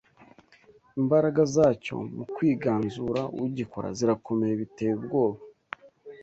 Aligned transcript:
Imbaraga 0.99 1.41
zacyo 1.55 1.95
mu 2.15 2.23
kwiganzura 2.35 3.21
ugikora 3.45 3.87
zirakomeye 3.97 4.53
biteye 4.61 4.93
ubwoba 4.99 5.39